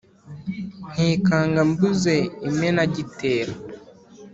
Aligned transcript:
Nkikanga 0.91 1.61
mbuze 1.71 2.15
Imenagitero 2.49 3.53